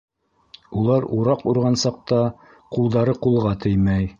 Улар 0.83 1.05
ураҡ 1.17 1.45
урған 1.53 1.77
саҡта 1.83 2.19
ҡулдары 2.77 3.17
ҡулға 3.27 3.57
теймәй. 3.67 4.09